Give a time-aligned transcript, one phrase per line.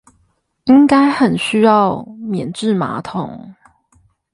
[0.65, 3.53] 應該很需要免治馬桶